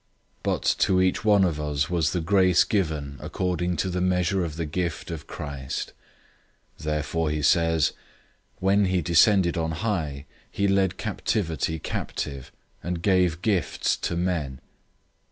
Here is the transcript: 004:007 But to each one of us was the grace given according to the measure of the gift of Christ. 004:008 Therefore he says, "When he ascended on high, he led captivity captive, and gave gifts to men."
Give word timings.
004:007 0.37 0.37
But 0.41 0.63
to 0.79 0.99
each 0.99 1.23
one 1.23 1.43
of 1.43 1.61
us 1.61 1.87
was 1.87 2.11
the 2.11 2.21
grace 2.21 2.63
given 2.63 3.17
according 3.19 3.75
to 3.75 3.89
the 3.91 4.01
measure 4.01 4.43
of 4.43 4.55
the 4.55 4.65
gift 4.65 5.11
of 5.11 5.27
Christ. 5.27 5.93
004:008 6.79 6.83
Therefore 6.85 7.29
he 7.29 7.41
says, 7.43 7.93
"When 8.57 8.85
he 8.85 8.97
ascended 9.07 9.57
on 9.59 9.69
high, 9.69 10.25
he 10.49 10.67
led 10.67 10.97
captivity 10.97 11.77
captive, 11.77 12.51
and 12.81 13.03
gave 13.03 13.43
gifts 13.43 13.95
to 13.97 14.15
men." 14.15 14.59